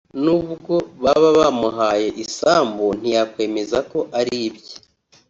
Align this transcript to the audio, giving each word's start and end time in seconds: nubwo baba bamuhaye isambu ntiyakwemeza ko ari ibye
nubwo 0.23 0.73
baba 1.03 1.29
bamuhaye 1.39 2.07
isambu 2.23 2.85
ntiyakwemeza 2.99 3.77
ko 3.91 3.99
ari 4.19 4.35
ibye 4.47 4.73